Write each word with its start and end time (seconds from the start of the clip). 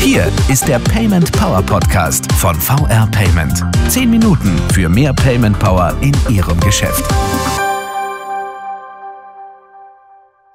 Hier 0.00 0.26
ist 0.50 0.68
der 0.68 0.78
Payment 0.78 1.32
Power 1.32 1.62
Podcast 1.62 2.30
von 2.32 2.54
VR 2.54 3.08
Payment. 3.10 3.64
Zehn 3.88 4.10
Minuten 4.10 4.58
für 4.74 4.90
mehr 4.90 5.14
Payment 5.14 5.58
Power 5.58 5.96
in 6.02 6.12
Ihrem 6.28 6.60
Geschäft. 6.60 7.02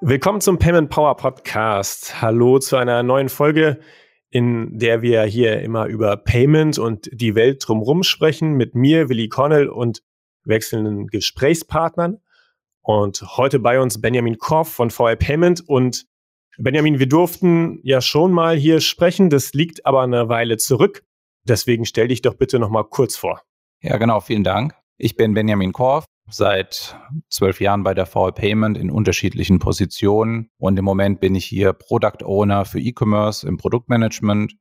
Willkommen 0.02 0.42
zum 0.42 0.60
Payment 0.60 0.92
Power 0.92 1.18
Podcast. 1.18 2.22
Hallo 2.22 2.60
zu 2.60 2.76
einer 2.76 3.02
neuen 3.02 3.30
Folge, 3.30 3.80
in 4.30 4.78
der 4.78 5.02
wir 5.02 5.24
hier 5.24 5.62
immer 5.62 5.88
über 5.88 6.18
Payment 6.18 6.78
und 6.78 7.10
die 7.12 7.34
Welt 7.34 7.64
drumherum 7.66 8.04
sprechen, 8.04 8.54
mit 8.54 8.76
mir, 8.76 9.10
Willi 9.10 9.28
Cornell 9.28 9.70
und 9.70 10.04
wechselnden 10.44 11.08
Gesprächspartnern. 11.08 12.20
Und 12.84 13.24
heute 13.38 13.60
bei 13.60 13.80
uns 13.80 14.00
Benjamin 14.02 14.38
Korff 14.38 14.74
von 14.74 14.90
VR 14.90 15.16
Payment 15.16 15.68
und 15.68 16.06
Benjamin, 16.58 17.00
wir 17.00 17.08
durften 17.08 17.80
ja 17.82 18.02
schon 18.02 18.32
mal 18.32 18.56
hier 18.56 18.82
sprechen, 18.82 19.30
das 19.30 19.54
liegt 19.54 19.86
aber 19.86 20.02
eine 20.02 20.30
Weile 20.30 20.58
zurück. 20.58 21.04
Deswegen 21.46 21.86
stell 21.86 22.10
dich 22.10 22.22
doch 22.22 22.36
bitte 22.36 22.60
noch 22.60 22.70
mal 22.70 22.84
kurz 22.84 23.16
vor. 23.16 23.42
Ja, 23.82 23.98
genau, 23.98 24.20
vielen 24.20 24.44
Dank. 24.44 24.76
Ich 24.98 25.16
bin 25.16 25.34
Benjamin 25.34 25.74
Korf, 25.74 26.06
seit 26.30 26.98
zwölf 27.30 27.60
Jahren 27.60 27.84
bei 27.84 27.94
der 27.94 28.06
VL 28.06 28.32
Payment 28.34 28.78
in 28.78 28.92
unterschiedlichen 28.92 29.60
Positionen 29.60 30.50
und 30.58 30.78
im 30.78 30.86
Moment 30.86 31.20
bin 31.20 31.36
ich 31.36 31.46
hier 31.46 31.74
Product 31.74 32.24
Owner 32.24 32.66
für 32.66 32.80
E-Commerce 32.80 33.48
im 33.48 33.58
Produktmanagement 33.58 34.54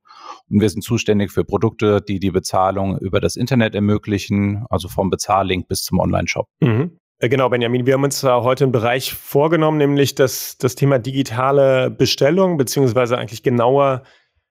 und 0.49 0.61
wir 0.61 0.69
sind 0.69 0.81
zuständig 0.81 1.31
für 1.31 1.45
Produkte, 1.45 2.01
die 2.01 2.19
die 2.19 2.31
Bezahlung 2.31 2.97
über 2.97 3.21
das 3.21 3.35
Internet 3.35 3.75
ermöglichen, 3.75 4.65
also 4.69 4.87
vom 4.87 5.09
Bezahllink 5.09 5.67
bis 5.67 5.83
zum 5.83 5.99
Online-Shop. 5.99 6.47
Mhm. 6.59 6.97
Äh, 7.19 7.29
genau, 7.29 7.49
Benjamin, 7.49 7.85
wir 7.85 7.93
haben 7.93 8.03
uns 8.03 8.23
heute 8.23 8.65
einen 8.65 8.71
Bereich 8.71 9.13
vorgenommen, 9.13 9.77
nämlich 9.77 10.15
das, 10.15 10.57
das 10.57 10.75
Thema 10.75 10.99
digitale 10.99 11.89
Bestellung, 11.89 12.57
beziehungsweise 12.57 13.17
eigentlich 13.17 13.43
genauer 13.43 14.03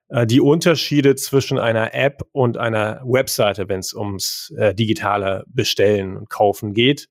äh, 0.08 0.26
die 0.26 0.40
Unterschiede 0.40 1.16
zwischen 1.16 1.58
einer 1.58 1.94
App 1.94 2.22
und 2.32 2.58
einer 2.58 3.00
Webseite, 3.04 3.68
wenn 3.68 3.80
es 3.80 3.94
ums 3.94 4.52
äh, 4.56 4.74
digitale 4.74 5.44
Bestellen 5.46 6.16
und 6.16 6.28
Kaufen 6.28 6.74
geht. 6.74 7.08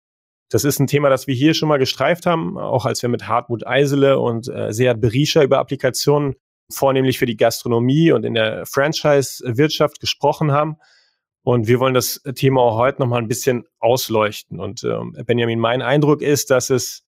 Das 0.49 0.65
ist 0.65 0.79
ein 0.79 0.87
Thema, 0.87 1.09
das 1.09 1.27
wir 1.27 1.33
hier 1.33 1.53
schon 1.53 1.69
mal 1.69 1.79
gestreift 1.79 2.25
haben, 2.25 2.57
auch 2.57 2.85
als 2.85 3.01
wir 3.01 3.09
mit 3.09 3.27
Hartmut 3.27 3.65
Eisele 3.65 4.19
und 4.19 4.49
äh, 4.49 4.71
Seat 4.71 5.01
Berisha 5.01 5.41
über 5.41 5.59
Applikationen 5.59 6.35
vornehmlich 6.69 7.17
für 7.17 7.25
die 7.25 7.37
Gastronomie 7.37 8.11
und 8.11 8.23
in 8.23 8.33
der 8.33 8.65
Franchise-Wirtschaft 8.65 9.99
gesprochen 9.99 10.51
haben. 10.51 10.77
Und 11.43 11.67
wir 11.67 11.79
wollen 11.79 11.93
das 11.93 12.21
Thema 12.35 12.61
auch 12.61 12.77
heute 12.77 13.01
nochmal 13.01 13.21
ein 13.21 13.27
bisschen 13.27 13.63
ausleuchten. 13.79 14.59
Und 14.59 14.83
ähm, 14.83 15.15
Benjamin, 15.25 15.59
mein 15.59 15.81
Eindruck 15.81 16.21
ist, 16.21 16.51
dass 16.51 16.69
es 16.69 17.03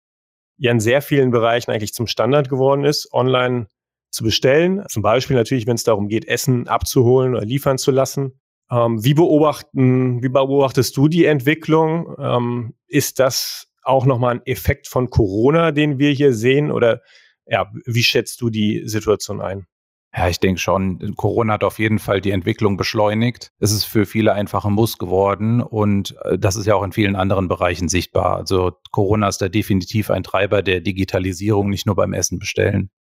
ja 0.57 0.71
in 0.71 0.79
sehr 0.79 1.01
vielen 1.01 1.31
Bereichen 1.31 1.71
eigentlich 1.71 1.93
zum 1.93 2.07
Standard 2.07 2.49
geworden 2.49 2.83
ist, 2.83 3.11
online 3.13 3.67
zu 4.09 4.23
bestellen. 4.23 4.83
Zum 4.89 5.03
Beispiel 5.03 5.35
natürlich, 5.35 5.67
wenn 5.67 5.75
es 5.75 5.83
darum 5.83 6.07
geht, 6.07 6.27
Essen 6.27 6.67
abzuholen 6.67 7.35
oder 7.35 7.45
liefern 7.45 7.77
zu 7.77 7.91
lassen. 7.91 8.39
Ähm, 8.71 9.03
wie, 9.03 9.13
beobachten, 9.13 10.23
wie 10.23 10.29
beobachtest 10.29 10.95
du 10.97 11.07
die 11.07 11.25
Entwicklung? 11.25 12.15
Ähm, 12.17 12.73
ist 12.87 13.19
das 13.19 13.67
auch 13.83 14.05
nochmal 14.05 14.35
ein 14.35 14.45
Effekt 14.45 14.87
von 14.87 15.09
Corona, 15.09 15.71
den 15.71 15.99
wir 15.99 16.11
hier 16.11 16.33
sehen? 16.33 16.71
Oder 16.71 17.01
ja, 17.45 17.71
wie 17.85 18.03
schätzt 18.03 18.41
du 18.41 18.49
die 18.49 18.83
Situation 18.85 19.41
ein? 19.41 19.67
Ja, 20.15 20.27
ich 20.27 20.39
denke 20.39 20.61
schon, 20.61 21.15
Corona 21.15 21.53
hat 21.53 21.63
auf 21.63 21.79
jeden 21.79 21.97
Fall 21.97 22.21
die 22.21 22.29
Entwicklung 22.29 22.77
beschleunigt. 22.77 23.51
Es 23.59 23.71
ist 23.71 23.85
für 23.85 24.05
viele 24.05 24.33
einfach 24.33 24.63
ein 24.63 24.73
Muss 24.73 24.99
geworden 24.99 25.59
und 25.59 26.15
äh, 26.23 26.37
das 26.37 26.55
ist 26.55 26.67
ja 26.67 26.75
auch 26.75 26.83
in 26.83 26.91
vielen 26.91 27.15
anderen 27.15 27.47
Bereichen 27.47 27.89
sichtbar. 27.89 28.37
Also 28.37 28.73
Corona 28.91 29.27
ist 29.27 29.41
da 29.41 29.49
definitiv 29.49 30.11
ein 30.11 30.21
Treiber 30.21 30.61
der 30.61 30.81
Digitalisierung, 30.81 31.69
nicht 31.69 31.87
nur 31.87 31.95
beim 31.95 32.13
Essen 32.13 32.37
bestellen. 32.37 32.91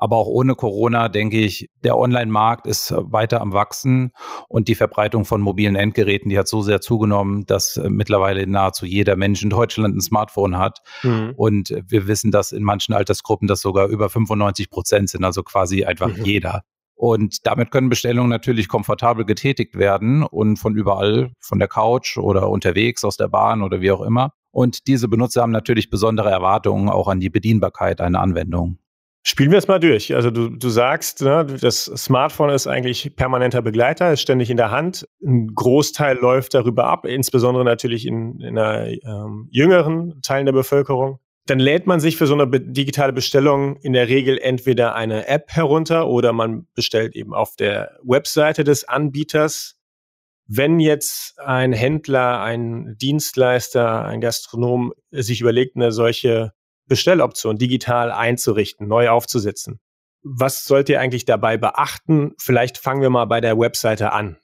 Aber 0.00 0.16
auch 0.16 0.26
ohne 0.26 0.54
Corona 0.54 1.10
denke 1.10 1.38
ich, 1.38 1.68
der 1.84 1.98
Online-Markt 1.98 2.66
ist 2.66 2.94
weiter 2.96 3.42
am 3.42 3.52
Wachsen 3.52 4.12
und 4.48 4.66
die 4.68 4.74
Verbreitung 4.74 5.26
von 5.26 5.42
mobilen 5.42 5.76
Endgeräten, 5.76 6.30
die 6.30 6.38
hat 6.38 6.48
so 6.48 6.62
sehr 6.62 6.80
zugenommen, 6.80 7.44
dass 7.44 7.76
äh, 7.76 7.90
mittlerweile 7.90 8.46
nahezu 8.46 8.86
jeder 8.86 9.14
Mensch 9.16 9.42
in 9.42 9.50
Deutschland 9.50 9.94
ein 9.94 10.00
Smartphone 10.00 10.56
hat. 10.56 10.78
Mhm. 11.02 11.34
Und 11.36 11.74
wir 11.86 12.06
wissen, 12.06 12.30
dass 12.30 12.52
in 12.52 12.62
manchen 12.62 12.94
Altersgruppen 12.94 13.46
das 13.46 13.60
sogar 13.60 13.88
über 13.88 14.08
95 14.08 14.70
Prozent 14.70 15.10
sind, 15.10 15.22
also 15.22 15.42
quasi 15.42 15.84
einfach 15.84 16.16
mhm. 16.16 16.24
jeder. 16.24 16.62
Und 16.94 17.46
damit 17.46 17.70
können 17.70 17.90
Bestellungen 17.90 18.30
natürlich 18.30 18.68
komfortabel 18.68 19.26
getätigt 19.26 19.76
werden 19.76 20.22
und 20.22 20.56
von 20.56 20.76
überall, 20.76 21.32
von 21.40 21.58
der 21.58 21.68
Couch 21.68 22.16
oder 22.16 22.48
unterwegs, 22.48 23.04
aus 23.04 23.18
der 23.18 23.28
Bahn 23.28 23.60
oder 23.62 23.82
wie 23.82 23.90
auch 23.90 24.00
immer. 24.00 24.32
Und 24.50 24.86
diese 24.86 25.08
Benutzer 25.08 25.42
haben 25.42 25.52
natürlich 25.52 25.90
besondere 25.90 26.30
Erwartungen 26.30 26.88
auch 26.88 27.08
an 27.08 27.20
die 27.20 27.30
Bedienbarkeit 27.30 28.00
einer 28.00 28.20
Anwendung. 28.20 28.78
Spielen 29.22 29.50
wir 29.50 29.58
es 29.58 29.68
mal 29.68 29.78
durch. 29.78 30.14
Also 30.14 30.30
du, 30.30 30.48
du 30.48 30.68
sagst, 30.70 31.20
ne, 31.20 31.44
das 31.44 31.84
Smartphone 31.84 32.50
ist 32.50 32.66
eigentlich 32.66 33.14
permanenter 33.16 33.60
Begleiter, 33.60 34.12
ist 34.12 34.22
ständig 34.22 34.48
in 34.48 34.56
der 34.56 34.70
Hand. 34.70 35.06
Ein 35.22 35.54
Großteil 35.54 36.16
läuft 36.16 36.54
darüber 36.54 36.86
ab, 36.86 37.04
insbesondere 37.04 37.64
natürlich 37.64 38.06
in, 38.06 38.40
in 38.40 38.56
einer 38.58 38.88
ähm, 38.88 39.46
jüngeren 39.50 40.22
Teilen 40.22 40.46
der 40.46 40.54
Bevölkerung. 40.54 41.18
Dann 41.46 41.58
lädt 41.58 41.86
man 41.86 42.00
sich 42.00 42.16
für 42.16 42.26
so 42.26 42.32
eine 42.34 42.46
be 42.46 42.60
digitale 42.60 43.12
Bestellung 43.12 43.76
in 43.76 43.92
der 43.92 44.08
Regel 44.08 44.38
entweder 44.38 44.94
eine 44.94 45.26
App 45.28 45.50
herunter 45.50 46.08
oder 46.08 46.32
man 46.32 46.66
bestellt 46.74 47.14
eben 47.14 47.34
auf 47.34 47.56
der 47.56 47.98
Webseite 48.02 48.64
des 48.64 48.84
Anbieters. 48.84 49.76
Wenn 50.46 50.80
jetzt 50.80 51.38
ein 51.40 51.72
Händler, 51.72 52.40
ein 52.40 52.96
Dienstleister, 52.98 54.04
ein 54.04 54.20
Gastronom 54.20 54.94
sich 55.10 55.42
überlegt, 55.42 55.76
eine 55.76 55.92
solche 55.92 56.52
Bestelloption 56.90 57.56
digital 57.56 58.10
einzurichten, 58.10 58.88
neu 58.88 59.10
aufzusetzen. 59.10 59.78
Was 60.22 60.64
sollt 60.64 60.88
ihr 60.88 61.00
eigentlich 61.00 61.24
dabei 61.24 61.56
beachten? 61.56 62.32
Vielleicht 62.38 62.78
fangen 62.78 63.00
wir 63.00 63.10
mal 63.10 63.26
bei 63.26 63.40
der 63.40 63.58
Webseite 63.58 64.12
an. 64.12 64.36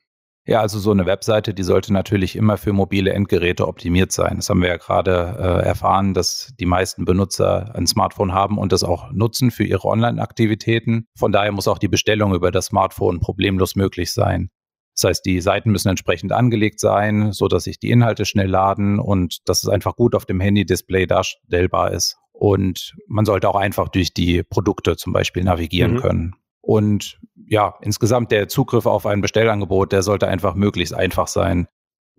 Ja, 0.47 0.61
also 0.61 0.79
so 0.79 0.93
eine 0.93 1.07
Webseite, 1.07 1.55
die 1.55 1.65
sollte 1.65 1.93
natürlich 1.93 2.37
immer 2.37 2.57
für 2.57 2.73
mobile 2.73 3.13
Endgeräte 3.13 3.67
optimiert 3.67 4.13
sein. 4.13 4.37
Das 4.37 4.49
haben 4.49 4.63
wir 4.63 4.69
ja 4.69 4.77
gerade 4.77 5.37
äh, 5.41 5.67
erfahren, 5.67 6.15
dass 6.15 6.55
die 6.61 6.67
meisten 6.67 7.05
Benutzer 7.05 7.75
ein 7.75 7.89
Smartphone 7.89 8.33
haben 8.33 8.59
und 8.59 8.71
das 8.71 8.85
auch 8.85 9.11
nutzen 9.11 9.51
für 9.51 9.65
ihre 9.65 9.85
Online-Aktivitäten. 9.85 11.09
Von 11.19 11.33
daher 11.33 11.51
muss 11.51 11.67
auch 11.67 11.79
die 11.79 11.89
Bestellung 11.89 12.33
über 12.33 12.53
das 12.53 12.67
Smartphone 12.67 13.19
problemlos 13.19 13.75
möglich 13.75 14.13
sein. 14.13 14.51
Das 14.95 15.11
heißt, 15.11 15.27
die 15.27 15.41
Seiten 15.41 15.73
müssen 15.73 15.89
entsprechend 15.89 16.33
angelegt 16.33 16.79
sein, 16.79 17.33
so 17.33 17.49
dass 17.49 17.65
sich 17.65 17.81
die 17.81 17.91
Inhalte 17.91 18.25
schnell 18.25 18.49
laden 18.49 19.01
und 19.01 19.47
dass 19.49 19.65
es 19.65 19.69
einfach 19.69 19.97
gut 19.97 20.15
auf 20.15 20.27
dem 20.27 20.41
Handy-Display 20.41 21.07
darstellbar 21.07 21.91
ist. 21.91 22.17
Und 22.39 22.95
man 23.09 23.25
sollte 23.25 23.49
auch 23.49 23.57
einfach 23.57 23.89
durch 23.89 24.13
die 24.13 24.43
Produkte 24.43 24.97
zum 24.97 25.13
Beispiel 25.13 25.43
navigieren 25.43 25.95
mhm. 25.95 26.01
können. 26.01 26.35
Und 26.61 27.19
ja, 27.49 27.75
insgesamt 27.81 28.31
der 28.33 28.49
Zugriff 28.49 28.87
auf 28.87 29.07
ein 29.07 29.21
Bestellangebot, 29.21 29.93
der 29.93 30.03
sollte 30.03 30.29
einfach 30.29 30.55
möglichst 30.55 30.95
einfach 30.95 31.29
sein. 31.29 31.69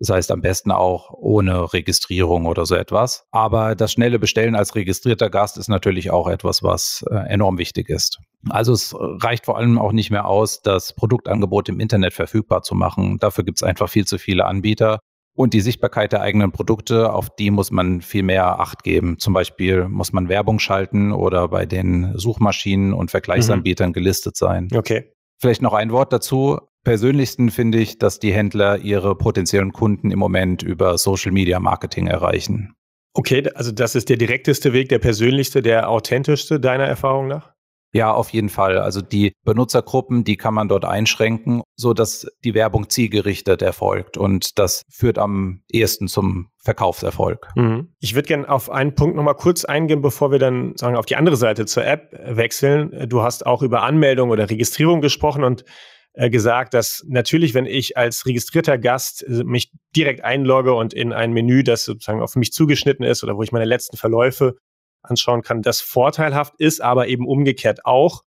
Das 0.00 0.10
heißt 0.10 0.30
am 0.30 0.40
besten 0.40 0.70
auch 0.70 1.10
ohne 1.12 1.72
Registrierung 1.72 2.46
oder 2.46 2.66
so 2.66 2.76
etwas. 2.76 3.26
Aber 3.30 3.74
das 3.74 3.92
schnelle 3.92 4.18
Bestellen 4.18 4.54
als 4.54 4.74
registrierter 4.74 5.28
Gast 5.28 5.58
ist 5.58 5.68
natürlich 5.68 6.10
auch 6.10 6.28
etwas, 6.28 6.62
was 6.62 7.04
äh, 7.10 7.16
enorm 7.28 7.58
wichtig 7.58 7.88
ist. 7.88 8.18
Also 8.48 8.72
es 8.72 8.94
reicht 8.96 9.44
vor 9.44 9.58
allem 9.58 9.78
auch 9.78 9.92
nicht 9.92 10.10
mehr 10.10 10.26
aus, 10.26 10.62
das 10.62 10.94
Produktangebot 10.94 11.68
im 11.68 11.80
Internet 11.80 12.14
verfügbar 12.14 12.62
zu 12.62 12.74
machen. 12.74 13.18
Dafür 13.18 13.44
gibt 13.44 13.58
es 13.58 13.62
einfach 13.64 13.88
viel 13.88 14.06
zu 14.06 14.18
viele 14.18 14.46
Anbieter. 14.46 15.00
Und 15.38 15.54
die 15.54 15.60
Sichtbarkeit 15.60 16.10
der 16.10 16.20
eigenen 16.20 16.50
Produkte, 16.50 17.12
auf 17.12 17.30
die 17.30 17.52
muss 17.52 17.70
man 17.70 18.00
viel 18.00 18.24
mehr 18.24 18.58
Acht 18.58 18.82
geben. 18.82 19.20
Zum 19.20 19.34
Beispiel 19.34 19.86
muss 19.86 20.12
man 20.12 20.28
Werbung 20.28 20.58
schalten 20.58 21.12
oder 21.12 21.46
bei 21.46 21.64
den 21.64 22.18
Suchmaschinen 22.18 22.92
und 22.92 23.12
Vergleichsanbietern 23.12 23.90
mhm. 23.90 23.92
gelistet 23.92 24.36
sein. 24.36 24.66
Okay. 24.74 25.12
Vielleicht 25.40 25.62
noch 25.62 25.74
ein 25.74 25.92
Wort 25.92 26.12
dazu. 26.12 26.58
Persönlichsten 26.82 27.52
finde 27.52 27.78
ich, 27.78 28.00
dass 28.00 28.18
die 28.18 28.32
Händler 28.32 28.78
ihre 28.78 29.14
potenziellen 29.14 29.72
Kunden 29.72 30.10
im 30.10 30.18
Moment 30.18 30.64
über 30.64 30.98
Social 30.98 31.30
Media 31.30 31.60
Marketing 31.60 32.08
erreichen. 32.08 32.74
Okay, 33.14 33.48
also 33.54 33.70
das 33.70 33.94
ist 33.94 34.08
der 34.08 34.16
direkteste 34.16 34.72
Weg, 34.72 34.88
der 34.88 34.98
persönlichste, 34.98 35.62
der 35.62 35.88
authentischste 35.88 36.58
deiner 36.58 36.86
Erfahrung 36.86 37.28
nach? 37.28 37.52
Ja, 37.92 38.12
auf 38.12 38.30
jeden 38.30 38.50
Fall. 38.50 38.78
Also 38.78 39.00
die 39.00 39.32
Benutzergruppen, 39.44 40.24
die 40.24 40.36
kann 40.36 40.52
man 40.54 40.68
dort 40.68 40.84
einschränken, 40.84 41.62
so 41.74 41.94
dass 41.94 42.26
die 42.44 42.54
Werbung 42.54 42.90
zielgerichtet 42.90 43.62
erfolgt 43.62 44.18
und 44.18 44.58
das 44.58 44.82
führt 44.90 45.18
am 45.18 45.62
ehesten 45.70 46.06
zum 46.06 46.50
Verkaufserfolg. 46.58 47.48
Mhm. 47.56 47.94
Ich 47.98 48.14
würde 48.14 48.28
gerne 48.28 48.48
auf 48.48 48.70
einen 48.70 48.94
Punkt 48.94 49.16
nochmal 49.16 49.36
kurz 49.36 49.64
eingehen, 49.64 50.02
bevor 50.02 50.30
wir 50.30 50.38
dann 50.38 50.76
sagen 50.76 50.96
auf 50.96 51.06
die 51.06 51.16
andere 51.16 51.36
Seite 51.36 51.64
zur 51.64 51.86
App 51.86 52.12
wechseln. 52.12 53.08
Du 53.08 53.22
hast 53.22 53.46
auch 53.46 53.62
über 53.62 53.82
Anmeldung 53.82 54.30
oder 54.30 54.50
Registrierung 54.50 55.00
gesprochen 55.00 55.44
und 55.44 55.64
äh, 56.12 56.30
gesagt, 56.30 56.74
dass 56.74 57.04
natürlich, 57.06 57.54
wenn 57.54 57.66
ich 57.66 57.96
als 57.96 58.26
registrierter 58.26 58.76
Gast 58.76 59.22
äh, 59.22 59.44
mich 59.44 59.70
direkt 59.94 60.24
einlogge 60.24 60.74
und 60.74 60.92
in 60.92 61.12
ein 61.12 61.32
Menü, 61.32 61.62
das 61.62 61.84
sozusagen 61.84 62.20
auf 62.20 62.34
mich 62.34 62.52
zugeschnitten 62.52 63.04
ist 63.04 63.22
oder 63.22 63.36
wo 63.36 63.42
ich 63.42 63.52
meine 63.52 63.64
letzten 63.64 63.96
Verläufe 63.96 64.56
anschauen 65.02 65.42
kann, 65.42 65.62
das 65.62 65.80
vorteilhaft 65.80 66.54
ist, 66.58 66.80
aber 66.80 67.08
eben 67.08 67.26
umgekehrt 67.26 67.84
auch. 67.84 68.22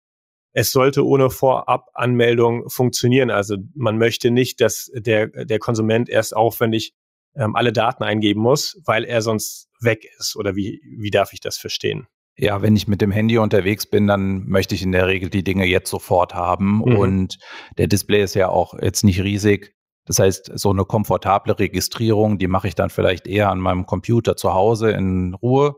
Es 0.53 0.71
sollte 0.71 1.05
ohne 1.05 1.29
Vorabanmeldung 1.29 2.69
funktionieren. 2.69 3.29
Also 3.29 3.57
man 3.73 3.97
möchte 3.97 4.31
nicht, 4.31 4.59
dass 4.59 4.91
der, 4.93 5.27
der 5.27 5.59
Konsument 5.59 6.09
erst 6.09 6.35
aufwendig 6.35 6.93
ähm, 7.35 7.55
alle 7.55 7.71
Daten 7.71 8.03
eingeben 8.03 8.41
muss, 8.41 8.81
weil 8.85 9.05
er 9.05 9.21
sonst 9.21 9.69
weg 9.79 10.05
ist. 10.19 10.35
Oder 10.35 10.55
wie, 10.55 10.81
wie 10.97 11.11
darf 11.11 11.33
ich 11.33 11.39
das 11.39 11.57
verstehen? 11.57 12.07
Ja, 12.37 12.61
wenn 12.61 12.75
ich 12.75 12.87
mit 12.87 13.01
dem 13.01 13.11
Handy 13.11 13.37
unterwegs 13.37 13.85
bin, 13.85 14.07
dann 14.07 14.47
möchte 14.47 14.75
ich 14.75 14.83
in 14.83 14.91
der 14.91 15.07
Regel 15.07 15.29
die 15.29 15.43
Dinge 15.43 15.65
jetzt 15.65 15.89
sofort 15.89 16.33
haben. 16.33 16.77
Mhm. 16.77 16.97
Und 16.97 17.37
der 17.77 17.87
Display 17.87 18.23
ist 18.23 18.35
ja 18.35 18.49
auch 18.49 18.73
jetzt 18.81 19.03
nicht 19.03 19.21
riesig. 19.21 19.75
Das 20.05 20.19
heißt, 20.19 20.51
so 20.55 20.71
eine 20.71 20.83
komfortable 20.83 21.57
Registrierung, 21.59 22.37
die 22.37 22.47
mache 22.47 22.67
ich 22.67 22.75
dann 22.75 22.89
vielleicht 22.89 23.27
eher 23.27 23.49
an 23.49 23.59
meinem 23.59 23.85
Computer 23.85 24.35
zu 24.35 24.53
Hause 24.53 24.91
in 24.91 25.35
Ruhe. 25.35 25.75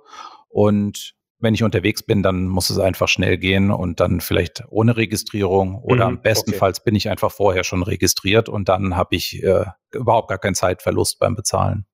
Und 0.54 1.16
wenn 1.40 1.54
ich 1.54 1.64
unterwegs 1.64 2.04
bin, 2.04 2.24
dann 2.24 2.48
muss 2.48 2.70
es 2.70 2.78
einfach 2.78 3.10
schnell 3.10 3.38
gehen 3.38 3.72
und 3.72 4.00
dann 4.00 4.22
vielleicht 4.22 4.64
ohne 4.70 4.96
Registrierung 4.96 5.82
oder 5.84 6.08
mhm, 6.08 6.18
am 6.18 6.22
bestenfalls 6.22 6.80
okay. 6.80 6.86
bin 6.86 6.96
ich 6.96 7.10
einfach 7.10 7.32
vorher 7.32 7.64
schon 7.64 7.84
registriert 7.84 8.48
und 8.48 8.70
dann 8.70 8.96
habe 8.96 9.16
ich 9.16 9.44
äh, 9.44 9.66
überhaupt 9.92 10.30
gar 10.30 10.38
keinen 10.38 10.56
Zeitverlust 10.56 11.20
beim 11.20 11.36
Bezahlen. 11.36 11.86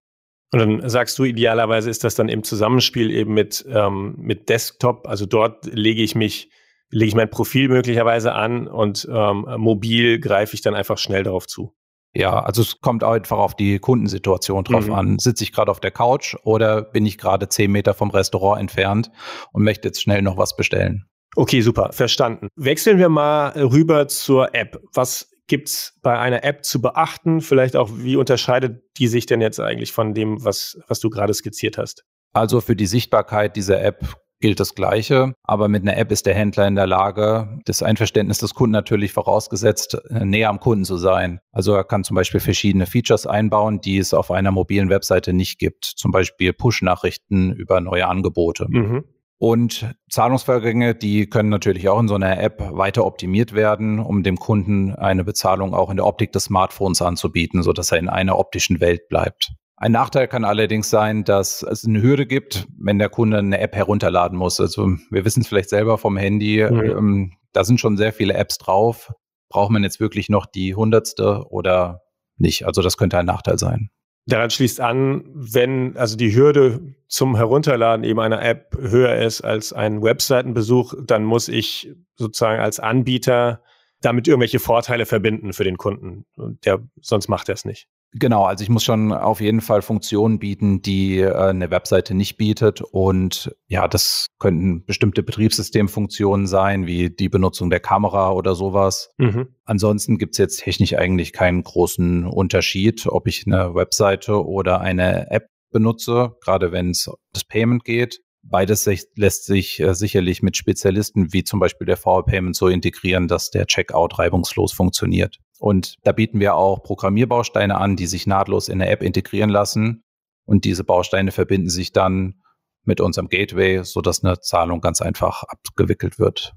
Und 0.51 0.59
dann 0.59 0.89
sagst 0.89 1.17
du, 1.17 1.23
idealerweise 1.23 1.89
ist 1.89 2.03
das 2.03 2.15
dann 2.15 2.27
im 2.27 2.44
Zusammenspiel 2.44 3.11
eben 3.11 3.33
mit, 3.33 3.65
ähm, 3.69 4.15
mit 4.17 4.50
Desktop. 4.50 5.07
Also 5.07 5.25
dort 5.25 5.65
lege 5.65 6.01
ich 6.01 6.15
mich, 6.15 6.51
lege 6.89 7.09
ich 7.09 7.15
mein 7.15 7.29
Profil 7.29 7.69
möglicherweise 7.69 8.33
an 8.33 8.67
und 8.67 9.07
ähm, 9.11 9.45
mobil 9.57 10.19
greife 10.19 10.53
ich 10.53 10.61
dann 10.61 10.75
einfach 10.75 10.97
schnell 10.97 11.23
darauf 11.23 11.47
zu. 11.47 11.75
Ja, 12.13 12.39
also 12.39 12.61
es 12.61 12.81
kommt 12.81 13.03
einfach 13.03 13.38
auf 13.38 13.56
die 13.56 13.79
Kundensituation 13.79 14.63
drauf 14.63 14.88
mhm. 14.88 14.94
an. 14.94 15.19
Sitze 15.19 15.44
ich 15.44 15.51
gerade 15.51 15.69
auf 15.69 15.79
der 15.79 15.91
Couch 15.91 16.35
oder 16.44 16.81
bin 16.81 17.06
ich 17.06 17.17
gerade 17.17 17.50
zehn 17.50 17.71
Meter 17.71 17.94
vom 17.94 18.09
Restaurant 18.09 18.59
entfernt 18.59 19.11
und 19.51 19.63
möchte 19.63 19.88
jetzt 19.88 20.01
schnell 20.01 20.21
noch 20.21 20.38
was 20.38 20.56
bestellen? 20.56 21.06
Okay, 21.35 21.61
super, 21.61 21.91
verstanden. 21.91 22.47
Wechseln 22.56 22.97
wir 22.97 23.09
mal 23.09 23.50
rüber 23.50 24.07
zur 24.07 24.56
App. 24.56 24.81
Was 24.94 25.29
gibt 25.47 25.69
es 25.69 26.00
bei 26.01 26.17
einer 26.17 26.44
App 26.44 26.65
zu 26.65 26.81
beachten? 26.81 27.41
Vielleicht 27.41 27.75
auch, 27.75 27.89
wie 27.94 28.15
unterscheidet 28.15 28.81
die 28.97 29.07
sich 29.07 29.27
denn 29.27 29.41
jetzt 29.41 29.59
eigentlich 29.59 29.91
von 29.91 30.13
dem, 30.13 30.44
was, 30.44 30.79
was 30.88 31.00
du 31.00 31.09
gerade 31.09 31.33
skizziert 31.33 31.77
hast? 31.77 32.03
Also 32.33 32.61
für 32.61 32.75
die 32.75 32.88
Sichtbarkeit 32.88 33.56
dieser 33.56 33.81
App 33.81 34.15
gilt 34.39 34.59
das 34.59 34.75
Gleiche. 34.75 35.33
Aber 35.44 35.68
mit 35.68 35.83
einer 35.83 35.97
App 35.97 36.12
ist 36.12 36.25
der 36.25 36.36
Händler 36.36 36.68
in 36.68 36.75
der 36.75 36.88
Lage, 36.88 37.59
das 37.65 37.83
Einverständnis 37.83 38.39
des 38.39 38.53
Kunden 38.53 38.71
natürlich 38.71 39.13
vorausgesetzt, 39.13 39.97
äh, 40.09 40.25
näher 40.25 40.50
am 40.50 40.59
Kunden 40.59 40.86
zu 40.86 40.97
sein. 40.97 41.39
Also 41.51 41.74
er 41.74 41.83
kann 41.83 42.03
zum 42.03 42.15
Beispiel 42.15 42.39
verschiedene 42.39 42.86
Features 42.86 43.27
einbauen, 43.27 43.81
die 43.81 43.97
es 43.97 44.13
auf 44.13 44.31
einer 44.31 44.51
mobilen 44.51 44.89
Webseite 44.89 45.33
nicht 45.33 45.59
gibt. 45.59 45.86
Zum 45.86 46.12
Beispiel 46.12 46.53
Push-Nachrichten 46.53 47.51
über 47.53 47.81
neue 47.81 48.07
Angebote. 48.07 48.68
Mhm. 48.69 49.03
Und 49.41 49.95
Zahlungsvorgänge, 50.09 50.95
die 50.95 51.27
können 51.27 51.47
natürlich 51.47 51.88
auch 51.88 52.00
in 52.01 52.09
so 52.09 52.15
einer 52.15 52.42
App 52.42 52.59
weiter 52.74 53.06
optimiert 53.06 53.53
werden, 53.53 54.00
um 54.00 54.21
dem 54.21 54.35
Kunden 54.35 54.94
eine 54.95 55.24
Bezahlung 55.24 55.74
auch 55.74 55.89
in 55.89 55.95
der 55.95 56.06
Optik 56.06 56.33
des 56.33 56.45
Smartphones 56.45 57.01
anzubieten, 57.01 57.63
sodass 57.63 57.94
er 57.94 58.00
in 58.00 58.09
einer 58.09 58.38
optischen 58.38 58.81
Welt 58.81 59.07
bleibt. 59.07 59.53
Ein 59.81 59.94
Nachteil 59.94 60.28
kann 60.28 60.44
allerdings 60.44 60.90
sein, 60.90 61.24
dass 61.24 61.64
es 61.64 61.86
eine 61.86 62.02
Hürde 62.02 62.26
gibt, 62.26 62.68
wenn 62.78 63.00
der 63.00 63.08
Kunde 63.08 63.38
eine 63.38 63.62
App 63.62 63.78
herunterladen 63.78 64.38
muss. 64.38 64.60
Also 64.60 64.90
wir 65.10 65.24
wissen 65.24 65.42
es 65.42 65.48
vielleicht 65.48 65.70
selber 65.70 65.98
vom 65.98 66.18
Handy, 66.18 66.68
mhm. 66.70 66.81
ähm, 66.81 67.34
da 67.54 67.64
sind 67.64 67.80
schon 67.80 67.96
sehr 67.96 68.12
viele 68.12 68.34
Apps 68.34 68.58
drauf. 68.58 69.14
Braucht 69.48 69.72
man 69.72 69.84
jetzt 69.84 70.02
wirklich 70.02 70.28
noch 70.28 70.46
die 70.46 70.76
hundertste 70.76 71.46
oder 71.50 72.02
nicht? 72.36 72.66
Also 72.66 72.81
das 72.81 72.98
könnte 72.98 73.18
ein 73.18 73.26
Nachteil 73.26 73.58
sein. 73.58 73.90
Daran 74.26 74.50
schließt 74.50 74.81
an, 74.81 75.24
wenn 75.34 75.96
also 75.96 76.18
die 76.18 76.36
Hürde 76.36 76.81
zum 77.08 77.38
Herunterladen 77.38 78.04
eben 78.04 78.20
einer 78.20 78.44
App 78.44 78.78
höher 78.78 79.16
ist 79.16 79.42
als 79.42 79.72
ein 79.72 80.04
Webseitenbesuch, 80.04 80.94
dann 81.06 81.24
muss 81.24 81.48
ich 81.48 81.90
sozusagen 82.16 82.60
als 82.60 82.81
Anbieter 82.81 83.64
damit 84.02 84.28
irgendwelche 84.28 84.60
Vorteile 84.60 85.06
verbinden 85.06 85.54
für 85.54 85.64
den 85.64 85.78
Kunden. 85.78 86.26
Der, 86.66 86.80
sonst 87.02 87.30
macht 87.30 87.48
er 87.48 87.54
es 87.54 87.64
nicht. 87.64 87.88
Genau, 88.13 88.44
also 88.45 88.63
ich 88.63 88.69
muss 88.69 88.83
schon 88.83 89.11
auf 89.11 89.39
jeden 89.39 89.61
Fall 89.61 89.83
Funktionen 89.83 90.39
bieten, 90.39 90.81
die 90.81 91.19
äh, 91.19 91.31
eine 91.31 91.69
Webseite 91.69 92.15
nicht 92.15 92.38
bietet. 92.38 92.81
Und 92.81 93.56
ja, 93.67 93.88
das 93.88 94.25
könnten 94.39 94.83
bestimmte 94.83 95.21
Betriebssystemfunktionen 95.21 96.47
sein, 96.47 96.88
wie 96.88 97.11
die 97.11 97.29
Benutzung 97.29 97.69
der 97.69 97.79
Kamera 97.79 98.31
oder 98.31 98.56
sowas. 98.56 99.11
Mhm. 99.17 99.50
Ansonsten 99.65 100.17
gibt 100.17 100.33
es 100.33 100.39
jetzt 100.39 100.61
technisch 100.61 100.95
eigentlich 100.95 101.33
keinen 101.33 101.61
großen 101.61 102.25
Unterschied, 102.25 103.06
ob 103.06 103.27
ich 103.27 103.45
eine 103.45 103.75
Webseite 103.75 104.44
oder 104.44 104.81
eine 104.81 105.29
App 105.29 105.47
benutze, 105.71 106.35
gerade 106.41 106.71
wenn 106.71 106.91
es 106.91 107.11
das 107.31 107.44
Payment 107.44 107.83
geht. 107.83 108.21
Beides 108.41 108.89
lässt 109.15 109.45
sich 109.45 109.79
äh, 109.79 109.94
sicherlich 109.94 110.41
mit 110.41 110.57
Spezialisten 110.57 111.31
wie 111.31 111.44
zum 111.44 111.59
Beispiel 111.59 111.85
der 111.85 111.97
VR 111.97 112.23
Payment 112.23 112.56
so 112.56 112.69
integrieren, 112.69 113.27
dass 113.27 113.51
der 113.51 113.67
Checkout 113.67 114.17
reibungslos 114.17 114.73
funktioniert. 114.73 115.38
Und 115.59 115.95
da 116.03 116.11
bieten 116.11 116.39
wir 116.39 116.56
auch 116.56 116.83
Programmierbausteine 116.83 117.77
an, 117.77 117.95
die 117.95 118.07
sich 118.07 118.25
nahtlos 118.27 118.69
in 118.69 118.79
der 118.79 118.91
App 118.91 119.03
integrieren 119.03 119.50
lassen. 119.50 120.03
Und 120.45 120.65
diese 120.65 120.83
Bausteine 120.83 121.31
verbinden 121.31 121.69
sich 121.69 121.91
dann 121.91 122.41
mit 122.85 123.01
unserem 123.01 123.27
Gateway, 123.27 123.83
sodass 123.83 124.23
eine 124.23 124.39
Zahlung 124.39 124.81
ganz 124.81 125.01
einfach 125.01 125.44
abgewickelt 125.44 126.17
wird. 126.17 126.53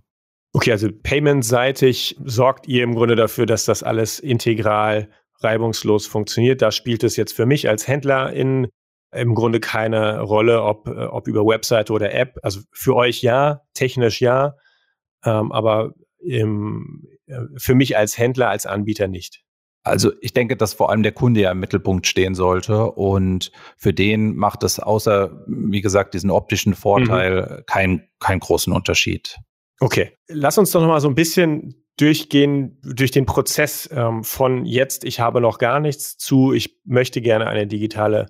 Okay, 0.55 0.71
also 0.73 0.89
payment-seitig 0.91 2.17
sorgt 2.25 2.69
ihr 2.69 2.85
im 2.85 2.95
Grunde 2.95 3.17
dafür, 3.17 3.47
dass 3.47 3.65
das 3.65 3.83
alles 3.83 4.19
integral 4.21 5.09
reibungslos 5.41 6.07
funktioniert. 6.07 6.63
Da 6.63 6.71
spielt 6.71 7.05
es 7.05 7.17
jetzt 7.17 7.33
für 7.33 7.47
mich 7.47 7.69
als 7.69 7.89
Händler 7.89 8.33
in, 8.33 8.69
im 9.13 9.35
Grunde 9.35 9.61
keine 9.61 10.21
Rolle, 10.21 10.63
ob, 10.63 10.89
ob 10.89 11.27
über 11.27 11.45
Webseite 11.47 11.93
oder 11.93 12.15
App. 12.15 12.39
Also 12.43 12.61
für 12.71 12.95
euch 12.95 13.23
ja, 13.23 13.63
technisch 13.75 14.21
ja, 14.21 14.55
ähm, 15.25 15.53
aber 15.53 15.95
im, 16.19 17.07
äh, 17.11 17.12
für 17.57 17.75
mich 17.75 17.97
als 17.97 18.19
Händler, 18.19 18.49
als 18.49 18.67
Anbieter 18.67 19.09
nicht. 19.09 19.43
Also 19.85 20.13
ich 20.21 20.33
denke, 20.33 20.57
dass 20.57 20.75
vor 20.75 20.91
allem 20.91 21.03
der 21.03 21.13
Kunde 21.13 21.41
ja 21.41 21.51
im 21.51 21.59
Mittelpunkt 21.59 22.07
stehen 22.07 22.35
sollte 22.35 22.93
und 22.93 23.51
für 23.77 23.93
den 23.93 24.37
macht 24.37 24.63
es 24.63 24.79
außer, 24.79 25.45
wie 25.49 25.81
gesagt, 25.81 26.15
diesen 26.15 26.31
optischen 26.31 26.75
Vorteil 26.75 27.41
mhm. 27.41 27.67
keinen 27.67 28.09
keinen 28.21 28.41
großen 28.41 28.73
Unterschied. 28.73 29.39
Okay, 29.81 30.13
lass 30.29 30.59
uns 30.59 30.71
doch 30.71 30.81
noch 30.81 30.89
mal 30.89 31.01
so 31.01 31.09
ein 31.09 31.17
bisschen 31.17 31.83
durchgehen 31.99 32.79
durch 32.83 33.11
den 33.11 33.27
Prozess 33.27 33.91
ähm, 33.93 34.23
von 34.23 34.65
jetzt, 34.65 35.05
ich 35.05 35.19
habe 35.19 35.41
noch 35.41 35.59
gar 35.59 35.81
nichts 35.81 36.17
zu, 36.17 36.53
ich 36.53 36.81
möchte 36.85 37.21
gerne 37.21 37.49
eine 37.49 37.67
digitale 37.67 38.29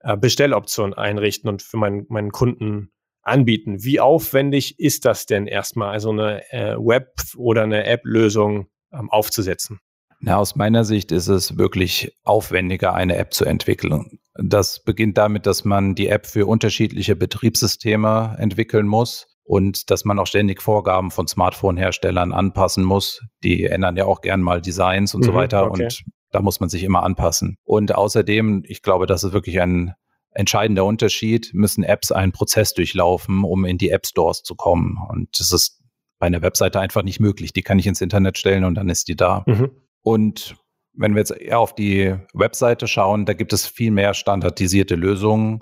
äh, 0.00 0.16
Bestelloption 0.16 0.94
einrichten 0.94 1.50
und 1.50 1.62
für 1.62 1.76
meinen, 1.76 2.06
meinen 2.08 2.32
Kunden 2.32 2.93
anbieten. 3.24 3.82
Wie 3.82 4.00
aufwendig 4.00 4.78
ist 4.78 5.04
das 5.04 5.26
denn 5.26 5.46
erstmal, 5.46 5.90
also 5.90 6.10
eine 6.10 6.42
äh, 6.52 6.76
Web- 6.76 7.22
oder 7.36 7.62
eine 7.62 7.84
App-Lösung 7.84 8.68
ähm, 8.92 9.10
aufzusetzen? 9.10 9.80
Na, 10.20 10.36
aus 10.36 10.56
meiner 10.56 10.84
Sicht 10.84 11.12
ist 11.12 11.28
es 11.28 11.58
wirklich 11.58 12.16
aufwendiger, 12.22 12.94
eine 12.94 13.16
App 13.16 13.34
zu 13.34 13.44
entwickeln. 13.44 14.18
Das 14.42 14.82
beginnt 14.82 15.18
damit, 15.18 15.46
dass 15.46 15.64
man 15.64 15.94
die 15.94 16.08
App 16.08 16.26
für 16.26 16.46
unterschiedliche 16.46 17.14
Betriebssysteme 17.14 18.36
entwickeln 18.38 18.86
muss 18.86 19.26
und 19.44 19.90
dass 19.90 20.04
man 20.04 20.18
auch 20.18 20.26
ständig 20.26 20.62
Vorgaben 20.62 21.10
von 21.10 21.28
Smartphone-Herstellern 21.28 22.32
anpassen 22.32 22.84
muss. 22.84 23.20
Die 23.42 23.64
ändern 23.64 23.96
ja 23.96 24.06
auch 24.06 24.22
gern 24.22 24.40
mal 24.40 24.60
Designs 24.60 25.14
und 25.14 25.20
mhm, 25.20 25.26
so 25.26 25.34
weiter 25.34 25.70
okay. 25.70 25.84
und 25.84 26.04
da 26.30 26.40
muss 26.40 26.58
man 26.58 26.68
sich 26.68 26.82
immer 26.82 27.02
anpassen. 27.04 27.58
Und 27.62 27.94
außerdem, 27.94 28.64
ich 28.66 28.82
glaube, 28.82 29.06
das 29.06 29.22
ist 29.22 29.32
wirklich 29.32 29.60
ein 29.60 29.94
entscheidender 30.34 30.84
Unterschied, 30.84 31.50
müssen 31.54 31.84
Apps 31.84 32.12
einen 32.12 32.32
Prozess 32.32 32.74
durchlaufen, 32.74 33.44
um 33.44 33.64
in 33.64 33.78
die 33.78 33.90
App 33.90 34.06
Stores 34.06 34.42
zu 34.42 34.54
kommen. 34.54 34.98
Und 35.08 35.38
das 35.38 35.52
ist 35.52 35.80
bei 36.18 36.26
einer 36.26 36.42
Webseite 36.42 36.80
einfach 36.80 37.02
nicht 37.02 37.20
möglich. 37.20 37.52
Die 37.52 37.62
kann 37.62 37.78
ich 37.78 37.86
ins 37.86 38.00
Internet 38.00 38.38
stellen 38.38 38.64
und 38.64 38.74
dann 38.74 38.88
ist 38.88 39.08
die 39.08 39.16
da. 39.16 39.44
Mhm. 39.46 39.70
Und 40.02 40.56
wenn 40.92 41.14
wir 41.14 41.20
jetzt 41.20 41.32
eher 41.32 41.58
auf 41.58 41.74
die 41.74 42.14
Webseite 42.34 42.86
schauen, 42.86 43.26
da 43.26 43.32
gibt 43.32 43.52
es 43.52 43.66
viel 43.66 43.90
mehr 43.90 44.14
standardisierte 44.14 44.94
Lösungen 44.94 45.60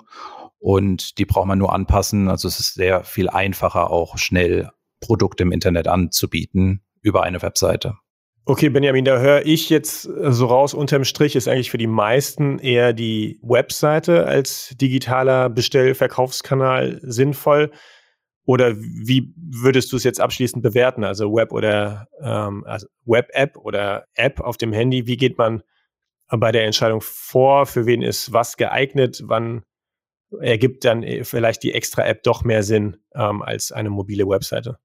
und 0.59 1.17
die 1.17 1.25
braucht 1.25 1.47
man 1.47 1.59
nur 1.59 1.73
anpassen. 1.73 2.29
Also 2.29 2.47
es 2.47 2.59
ist 2.59 2.73
sehr 2.73 3.03
viel 3.03 3.29
einfacher, 3.29 3.89
auch 3.89 4.17
schnell 4.17 4.69
Produkte 4.99 5.43
im 5.43 5.51
Internet 5.51 5.87
anzubieten 5.87 6.83
über 7.01 7.23
eine 7.23 7.41
Webseite. 7.41 7.97
Okay, 8.45 8.67
Benjamin, 8.67 9.05
da 9.05 9.19
höre 9.19 9.45
ich 9.45 9.69
jetzt 9.69 10.05
äh, 10.05 10.33
so 10.33 10.47
raus, 10.47 10.73
unterm 10.73 11.05
Strich 11.05 11.37
ist 11.37 11.47
eigentlich 11.47 11.71
für 11.71 11.77
die 11.77 11.87
meisten 11.87 12.59
eher 12.59 12.91
die 12.91 13.39
Webseite 13.41 14.25
als 14.25 14.75
digitaler 14.75 15.49
Bestellverkaufskanal 15.49 16.99
sinnvoll. 17.03 17.71
Oder 18.45 18.75
wie 18.75 19.33
würdest 19.37 19.93
du 19.93 19.95
es 19.95 20.03
jetzt 20.03 20.19
abschließend 20.19 20.61
bewerten? 20.61 21.05
Also 21.05 21.33
Web 21.33 21.53
oder 21.53 22.09
ähm, 22.21 22.65
also 22.65 22.87
Web-App 23.05 23.55
oder 23.57 24.07
App 24.15 24.41
auf 24.41 24.57
dem 24.57 24.73
Handy, 24.73 25.07
wie 25.07 25.15
geht 25.15 25.37
man 25.37 25.63
bei 26.27 26.51
der 26.51 26.65
Entscheidung 26.65 26.99
vor? 26.99 27.65
Für 27.65 27.85
wen 27.85 28.01
ist 28.01 28.33
was 28.33 28.57
geeignet? 28.57 29.21
Wann 29.25 29.63
ergibt 30.41 30.83
dann 30.83 31.03
äh, 31.03 31.23
vielleicht 31.23 31.63
die 31.63 31.73
extra 31.73 32.05
App 32.05 32.23
doch 32.23 32.43
mehr 32.43 32.63
Sinn 32.63 32.97
ähm, 33.15 33.41
als 33.41 33.71
eine 33.71 33.89
mobile 33.89 34.27
Webseite? 34.27 34.79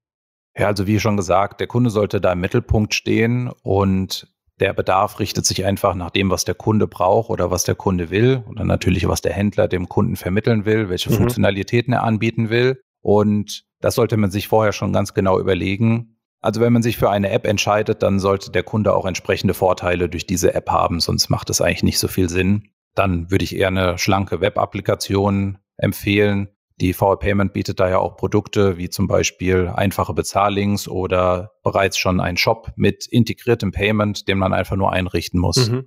Ja, 0.57 0.67
also 0.67 0.87
wie 0.87 0.99
schon 0.99 1.17
gesagt, 1.17 1.59
der 1.59 1.67
Kunde 1.67 1.89
sollte 1.89 2.19
da 2.19 2.33
im 2.33 2.39
Mittelpunkt 2.39 2.93
stehen 2.93 3.49
und 3.63 4.27
der 4.59 4.73
Bedarf 4.73 5.19
richtet 5.19 5.45
sich 5.45 5.65
einfach 5.65 5.95
nach 5.95 6.09
dem, 6.09 6.29
was 6.29 6.43
der 6.43 6.55
Kunde 6.55 6.87
braucht 6.87 7.29
oder 7.29 7.49
was 7.49 7.63
der 7.63 7.75
Kunde 7.75 8.09
will 8.09 8.43
oder 8.49 8.65
natürlich, 8.65 9.07
was 9.07 9.21
der 9.21 9.33
Händler 9.33 9.67
dem 9.67 9.87
Kunden 9.87 10.15
vermitteln 10.15 10.65
will, 10.65 10.89
welche 10.89 11.11
mhm. 11.11 11.15
Funktionalitäten 11.15 11.93
er 11.93 12.03
anbieten 12.03 12.49
will. 12.49 12.81
Und 13.01 13.65
das 13.79 13.95
sollte 13.95 14.17
man 14.17 14.31
sich 14.31 14.47
vorher 14.47 14.73
schon 14.73 14.91
ganz 14.91 15.13
genau 15.13 15.39
überlegen. 15.39 16.17
Also 16.41 16.61
wenn 16.61 16.73
man 16.73 16.83
sich 16.83 16.97
für 16.97 17.09
eine 17.09 17.29
App 17.29 17.45
entscheidet, 17.45 18.03
dann 18.03 18.19
sollte 18.19 18.51
der 18.51 18.63
Kunde 18.63 18.93
auch 18.93 19.05
entsprechende 19.05 19.53
Vorteile 19.53 20.09
durch 20.09 20.25
diese 20.25 20.53
App 20.53 20.69
haben, 20.69 20.99
sonst 20.99 21.29
macht 21.29 21.49
es 21.49 21.61
eigentlich 21.61 21.83
nicht 21.83 21.99
so 21.99 22.07
viel 22.07 22.29
Sinn. 22.29 22.69
Dann 22.95 23.31
würde 23.31 23.43
ich 23.43 23.55
eher 23.55 23.67
eine 23.67 23.97
schlanke 23.97 24.41
Web-Applikation 24.41 25.57
empfehlen, 25.77 26.49
Die 26.81 26.93
VR 26.93 27.17
Payment 27.17 27.51
bietet 27.51 27.79
da 27.79 27.89
ja 27.89 27.99
auch 27.99 28.15
Produkte 28.15 28.77
wie 28.77 28.89
zum 28.89 29.07
Beispiel 29.07 29.67
einfache 29.67 30.13
Bezahllinks 30.13 30.87
oder 30.87 31.51
bereits 31.63 31.97
schon 31.97 32.21
ein 32.21 32.37
Shop 32.37 32.71
mit 32.75 33.05
integriertem 33.05 33.71
Payment, 33.71 34.27
den 34.27 34.37
man 34.37 34.53
einfach 34.53 34.77
nur 34.77 34.93
einrichten 34.93 35.39
muss. 35.39 35.69
Mhm. 35.69 35.85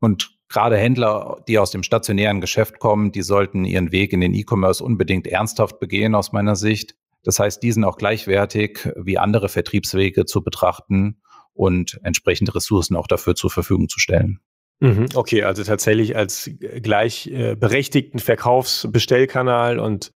Und 0.00 0.30
gerade 0.48 0.76
Händler, 0.76 1.42
die 1.48 1.58
aus 1.58 1.72
dem 1.72 1.82
stationären 1.82 2.40
Geschäft 2.40 2.78
kommen, 2.78 3.10
die 3.10 3.22
sollten 3.22 3.64
ihren 3.64 3.90
Weg 3.90 4.12
in 4.12 4.20
den 4.20 4.32
E-Commerce 4.32 4.82
unbedingt 4.82 5.26
ernsthaft 5.26 5.80
begehen 5.80 6.14
aus 6.14 6.32
meiner 6.32 6.54
Sicht. 6.54 6.94
Das 7.24 7.40
heißt, 7.40 7.62
diesen 7.62 7.84
auch 7.84 7.96
gleichwertig 7.96 8.88
wie 8.96 9.18
andere 9.18 9.48
Vertriebswege 9.48 10.24
zu 10.24 10.42
betrachten 10.42 11.20
und 11.52 11.98
entsprechende 12.04 12.54
Ressourcen 12.54 12.94
auch 12.96 13.08
dafür 13.08 13.34
zur 13.34 13.50
Verfügung 13.50 13.88
zu 13.88 13.98
stellen. 13.98 14.38
Mhm, 14.80 15.06
okay, 15.14 15.42
also 15.42 15.64
tatsächlich 15.64 16.14
als 16.14 16.48
gleichberechtigten 16.60 18.20
Verkaufsbestellkanal 18.20 19.80
und 19.80 20.12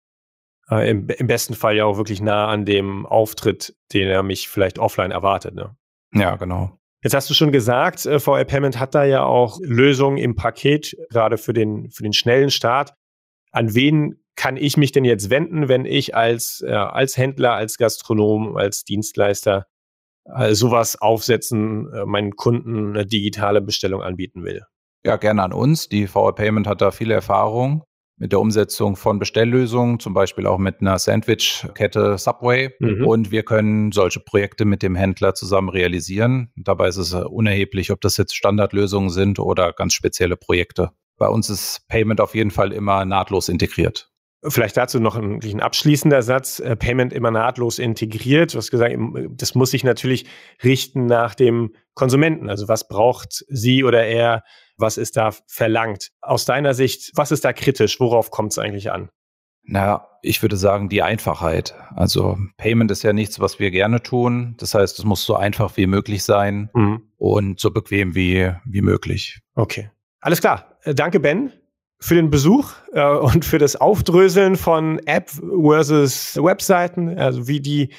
äh, 0.71 0.90
im, 0.90 1.09
im, 1.09 1.26
besten 1.26 1.54
Fall 1.54 1.76
ja 1.76 1.85
auch 1.85 1.97
wirklich 1.97 2.21
nah 2.21 2.49
an 2.49 2.64
dem 2.64 3.07
Auftritt, 3.07 3.75
den 3.92 4.09
er 4.09 4.23
mich 4.23 4.49
vielleicht 4.49 4.78
offline 4.78 5.11
erwartet. 5.11 5.54
Ne? 5.54 5.76
Ja, 6.14 6.37
genau. 6.37 6.78
Jetzt 7.02 7.14
hast 7.14 7.28
du 7.31 7.35
schon 7.35 7.52
gesagt, 7.52 8.07
äh, 8.07 8.21
VR 8.21 8.45
Payment 8.45 8.78
hat 8.78 8.95
da 8.95 9.04
ja 9.04 9.25
auch 9.25 9.59
Lösungen 9.62 10.19
im 10.19 10.37
Paket, 10.37 10.97
gerade 11.11 11.37
für 11.37 11.52
den, 11.52 11.90
für 11.90 12.02
den 12.02 12.12
schnellen 12.12 12.50
Start. 12.50 12.95
An 13.50 13.75
wen 13.75 14.23
kann 14.37 14.57
ich 14.57 14.76
mich 14.76 14.92
denn 14.92 15.04
jetzt 15.04 15.28
wenden, 15.28 15.69
wenn 15.69 15.85
ich 15.85 16.14
als, 16.14 16.64
äh, 16.66 16.73
als 16.73 17.16
Händler, 17.16 17.52
als 17.54 17.76
Gastronom, 17.76 18.57
als 18.57 18.85
Dienstleister 18.85 19.66
äh, 20.25 20.54
sowas 20.54 21.00
aufsetzen, 21.00 21.92
äh, 21.92 22.07
meinen 22.07 22.37
Kunden 22.37 22.90
eine 22.90 23.04
digitale 23.04 23.61
Bestellung 23.61 24.00
anbieten 24.00 24.45
will? 24.45 24.62
Ja, 25.04 25.16
gerne 25.16 25.42
an 25.42 25.52
uns. 25.52 25.88
Die 25.88 26.07
VR 26.07 26.33
Payment 26.33 26.69
hat 26.69 26.81
da 26.81 26.92
viele 26.92 27.14
Erfahrung 27.14 27.85
mit 28.23 28.31
der 28.31 28.38
Umsetzung 28.38 28.95
von 28.95 29.19
Bestelllösungen, 29.19 29.99
zum 29.99 30.14
Beispiel 30.14 30.47
auch 30.47 30.59
mit 30.59 30.81
einer 30.81 30.97
Sandwich-Kette 30.97 32.19
Subway. 32.19 32.71
Mhm. 32.79 33.05
Und 33.05 33.33
wir 33.33 33.43
können 33.43 33.91
solche 33.91 34.21
Projekte 34.21 34.64
mit 34.64 34.85
dem 34.85 34.95
Händler 34.95 35.35
zusammen 35.35 35.69
realisieren. 35.69 36.52
Dabei 36.55 36.87
ist 36.87 36.99
es 36.99 37.14
äh, 37.14 37.17
unerheblich, 37.17 37.91
ob 37.91 38.00
das 38.00 38.17
jetzt 38.19 38.37
Standardlösungen 38.37 39.11
sind 39.11 39.41
oder 39.41 39.73
ganz 39.73 39.95
spezielle 39.95 40.37
Projekte. 40.37 40.93
Bei 41.19 41.26
uns 41.26 41.50
ist 41.50 41.81
Payment 41.88 42.21
auf 42.21 42.37
jeden 42.37 42.52
Fall 42.52 42.73
immer 42.73 43.05
nahtlos 43.05 43.49
integriert. 43.49 44.09
Vielleicht 44.47 44.76
dazu 44.76 45.00
noch 45.00 45.17
ein, 45.17 45.41
ein 45.43 45.61
abschließender 45.61 46.23
Satz. 46.23 46.61
Äh, 46.61 46.76
Payment 46.76 47.12
immer 47.12 47.33
nahtlos 47.33 47.81
integriert. 47.81 48.55
Du 48.55 48.59
hast 48.59 48.71
gesagt, 48.71 48.97
das 49.31 49.57
muss 49.57 49.73
sich 49.73 49.83
natürlich 49.83 50.26
richten 50.62 51.07
nach 51.07 51.35
dem 51.35 51.75
Konsumenten. 51.95 52.49
Also 52.49 52.69
was 52.69 52.87
braucht 52.87 53.45
sie 53.49 53.83
oder 53.83 54.05
er? 54.07 54.45
Was 54.83 54.99
ist 54.99 55.17
da 55.17 55.31
verlangt? 55.47 56.11
Aus 56.21 56.45
deiner 56.45 56.75
Sicht, 56.75 57.12
was 57.15 57.33
ist 57.33 57.45
da 57.45 57.53
kritisch? 57.53 58.01
Worauf 58.01 58.31
kommt 58.31 58.53
es 58.53 58.59
eigentlich 58.59 58.93
an? 58.93 59.09
Na, 59.65 60.09
ich 60.23 60.43
würde 60.43 60.57
sagen, 60.57 60.89
die 60.89 61.03
Einfachheit. 61.03 61.75
Also 61.95 62.37
Payment 62.57 62.91
ist 62.91 63.05
ja 63.05 63.12
nichts, 63.12 63.41
was 63.41 63.59
wir 63.61 63.71
gerne 63.71 64.03
tun. 64.03 64.57
Das 64.59 64.75
heißt, 64.75 64.99
es 64.99 65.05
muss 65.05 65.25
so 65.25 65.37
einfach 65.37 65.77
wie 65.77 65.87
möglich 65.87 66.25
sein 66.25 66.69
mhm. 66.75 67.03
und 67.17 67.61
so 67.61 67.71
bequem 67.71 68.15
wie, 68.15 68.53
wie 68.65 68.83
möglich. 68.83 69.41
Okay. 69.55 69.91
Alles 70.21 70.41
klar. 70.41 70.79
Äh, 70.83 70.95
danke, 70.95 71.21
Ben 71.21 71.53
für 72.01 72.17
den 72.17 72.31
Besuch 72.31 72.73
äh, 72.93 73.07
und 73.19 73.45
für 73.45 73.59
das 73.59 73.77
Aufdröseln 73.77 74.57
von 74.57 74.99
App 75.07 75.31
versus 75.31 76.37
Webseiten, 76.37 77.17
also 77.17 77.47
wie 77.47 77.61
die 77.61 77.93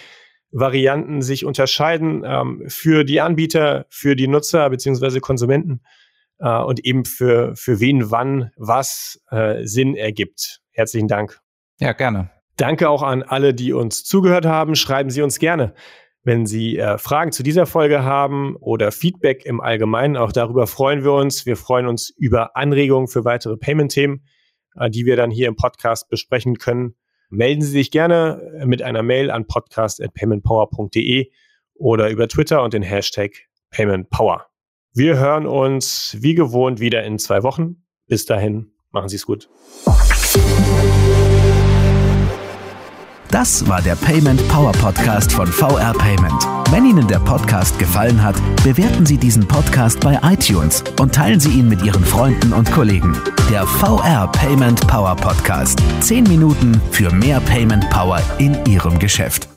Varianten 0.51 1.21
sich 1.21 1.45
unterscheiden 1.45 2.23
ähm, 2.25 2.63
für 2.67 3.05
die 3.05 3.21
Anbieter, 3.21 3.85
für 3.89 4.15
die 4.15 4.27
Nutzer 4.27 4.69
beziehungsweise 4.69 5.19
Konsumenten 5.19 5.81
äh, 6.43 6.61
und 6.61 6.85
eben 6.85 7.05
für, 7.05 7.55
für 7.55 7.79
wen, 7.79 8.11
wann, 8.11 8.51
was 8.55 9.19
äh, 9.31 9.65
Sinn 9.65 9.95
ergibt. 9.95 10.61
Herzlichen 10.71 11.07
Dank. 11.07 11.39
Ja, 11.79 11.93
gerne. 11.93 12.29
Danke 12.57 12.87
auch 12.89 13.01
an 13.01 13.23
alle, 13.23 13.55
die 13.55 13.73
uns 13.73 14.03
zugehört 14.03 14.45
haben. 14.45 14.75
Schreiben 14.75 15.09
Sie 15.09 15.23
uns 15.23 15.39
gerne 15.39 15.73
wenn 16.23 16.45
Sie 16.45 16.77
äh, 16.77 16.97
Fragen 16.97 17.31
zu 17.31 17.43
dieser 17.43 17.65
Folge 17.65 18.03
haben 18.03 18.55
oder 18.55 18.91
Feedback 18.91 19.45
im 19.45 19.59
Allgemeinen, 19.61 20.17
auch 20.17 20.31
darüber 20.31 20.67
freuen 20.67 21.03
wir 21.03 21.13
uns. 21.13 21.45
Wir 21.45 21.57
freuen 21.57 21.85
uns 21.85 22.09
über 22.09 22.55
Anregungen 22.55 23.07
für 23.07 23.25
weitere 23.25 23.57
Payment-Themen, 23.57 24.25
äh, 24.75 24.89
die 24.89 25.05
wir 25.05 25.17
dann 25.17 25.31
hier 25.31 25.47
im 25.47 25.55
Podcast 25.55 26.09
besprechen 26.09 26.57
können. 26.57 26.95
Melden 27.29 27.61
Sie 27.61 27.71
sich 27.71 27.91
gerne 27.91 28.63
mit 28.65 28.81
einer 28.81 29.03
Mail 29.03 29.31
an 29.31 29.47
podcast.paymentpower.de 29.47 31.31
oder 31.73 32.09
über 32.09 32.27
Twitter 32.27 32.63
und 32.63 32.73
den 32.73 32.83
Hashtag 32.83 33.31
PaymentPower. 33.71 34.52
Wir 34.95 35.17
hören 35.17 35.47
uns 35.47 36.15
wie 36.19 36.35
gewohnt 36.35 36.79
wieder 36.79 37.03
in 37.03 37.17
zwei 37.17 37.41
Wochen. 37.41 37.77
Bis 38.07 38.27
dahin, 38.27 38.73
machen 38.91 39.09
Sie 39.09 39.15
es 39.15 39.25
gut. 39.25 39.49
Das 43.31 43.67
war 43.67 43.81
der 43.81 43.95
Payment 43.95 44.47
Power 44.49 44.71
Podcast 44.73 45.31
von 45.31 45.47
VR 45.47 45.93
Payment. 45.93 46.47
Wenn 46.69 46.85
Ihnen 46.85 47.07
der 47.07 47.17
Podcast 47.17 47.79
gefallen 47.79 48.21
hat, 48.21 48.35
bewerten 48.63 49.07
Sie 49.07 49.17
diesen 49.17 49.47
Podcast 49.47 49.99
bei 49.99 50.19
iTunes 50.21 50.83
und 51.01 51.15
teilen 51.15 51.39
Sie 51.39 51.49
ihn 51.57 51.67
mit 51.67 51.81
Ihren 51.81 52.05
Freunden 52.05 52.53
und 52.53 52.71
Kollegen. 52.71 53.19
Der 53.49 53.65
VR 53.65 54.31
Payment 54.31 54.85
Power 54.87 55.15
Podcast. 55.15 55.81
Zehn 56.01 56.25
Minuten 56.25 56.79
für 56.91 57.11
mehr 57.11 57.39
Payment 57.39 57.89
Power 57.89 58.21
in 58.37 58.63
Ihrem 58.67 58.99
Geschäft. 58.99 59.49